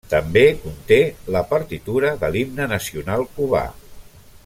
També 0.11 0.41
conté 0.63 0.97
la 1.35 1.43
partitura 1.51 2.15
de 2.25 2.33
l'Himne 2.37 2.67
Nacional 2.75 3.27
Cubà. 3.37 3.67